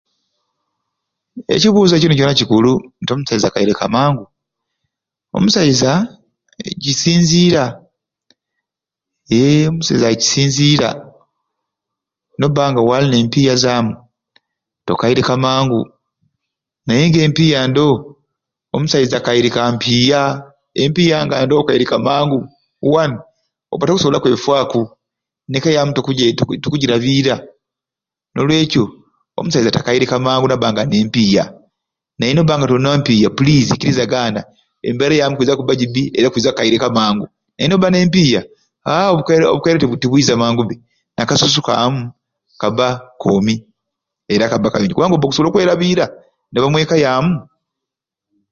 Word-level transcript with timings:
Ekibuzo 1.55 1.95
kini 2.01 2.15
kyona 2.17 2.39
kikulu 2.39 2.71
nti 3.01 3.11
omusaiza 3.13 3.47
akairika 3.47 3.85
mangu, 3.95 4.25
omusaiza 5.37 5.91
kisinzira 6.81 7.63
eeeh 9.35 9.67
omusaiza 9.71 10.07
kisinzira 10.21 10.89
nobanga 12.39 12.81
walina 12.89 13.15
empiya 13.21 13.53
zamu 13.63 13.93
tokairika 14.87 15.33
mangu 15.45 15.79
nayenga 16.85 17.19
empiya 17.25 17.59
ndowo 17.69 17.95
omusaiza 18.75 19.15
akairika 19.17 19.61
mpiya, 19.73 20.21
empiya 20.83 21.17
nga 21.25 21.35
ndowo 21.45 21.61
okairika 21.63 21.95
mangu 22.07 22.39
wanu 22.93 23.19
oba 23.73 23.85
tokusobola 23.87 24.19
kwefaaku 24.23 24.81
nekka 25.51 25.69
yamu 25.75 25.91
tokuje 25.95 26.25
tokujilabira 26.63 27.35
nolwekyo 28.35 28.83
omusaiza 29.39 29.71
takairika 29.77 30.15
mangu 30.25 30.47
nabanga 30.49 30.79
alina 30.81 30.97
empiya 31.03 31.43
naye 32.17 32.31
nobanga 32.35 32.67
tolina 32.69 32.91
mpiya 32.99 33.29
pulizi 33.37 33.73
ikiriza 33.75 34.05
gana 34.13 34.41
embeera 34.87 35.15
yamu 35.19 35.33
ekwiza 35.35 35.53
kubba 35.57 35.73
jibi 35.79 36.03
era 36.15 36.27
ekwiza 36.29 36.51
kairika 36.57 36.87
mangu 36.97 37.25
naye 37.57 37.67
noba 37.69 37.87
nempiya 37.93 38.41
aahh 38.87 39.09
obukaire 39.13 39.43
obukaire 39.51 39.77
tibwiiza 40.01 40.33
mangu'bbe 40.41 40.75
nakasusu 41.17 41.61
kamu 41.67 42.01
kaba 42.61 42.87
koomi 43.21 43.55
era 44.33 44.45
kaba 44.51 44.67
kayonjo 44.71 44.95
kubanga 44.95 45.15
oba 45.15 45.25
okusobola 45.27 45.49
okwerabira 45.51 46.05
nabamweka 46.51 46.95
yamu. 47.05 47.35